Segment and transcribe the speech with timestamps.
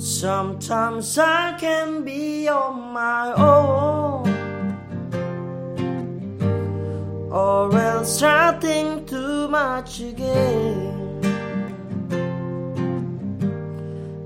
[0.00, 4.26] Sometimes I can be on my own,
[7.30, 10.96] or else I think too much again.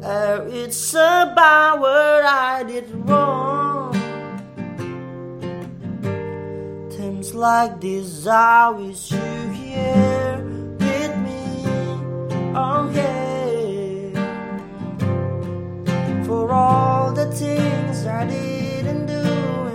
[0.00, 3.92] Uh, it's about what I did wrong.
[6.96, 9.43] Times like this, I wish you
[18.24, 19.22] I didn't do,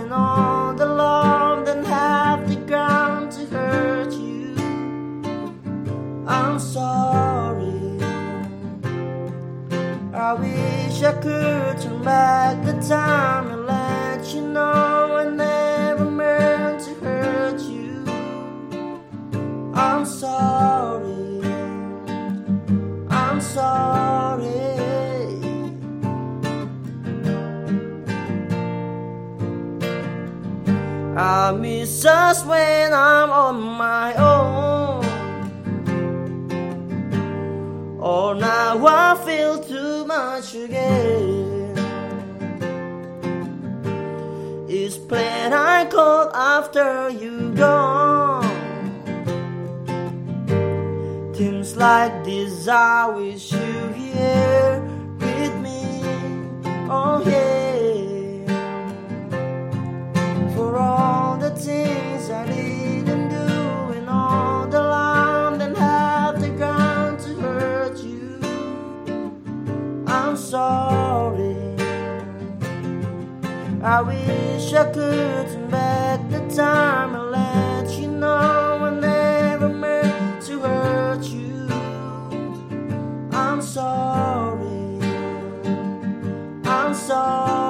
[0.00, 4.56] and all the love that have the ground to hurt you.
[6.26, 8.02] I'm sorry.
[10.12, 16.80] I wish I could turn back the time and let you know I never meant
[16.86, 18.04] to hurt you.
[19.74, 21.40] I'm sorry.
[23.10, 24.09] I'm sorry.
[31.20, 35.04] I miss us when I'm on my own.
[38.00, 41.76] Oh, now I feel too much again.
[44.66, 48.48] It's plain I called after you gone.
[51.34, 54.80] Things like this, I wish you here
[55.18, 56.00] with me.
[56.88, 57.59] Oh, yeah.
[70.30, 71.56] I'm sorry.
[73.82, 80.46] I wish I could turn back the time and let you know I never meant
[80.46, 81.66] to hurt you.
[83.32, 85.00] I'm sorry.
[86.64, 87.69] I'm sorry.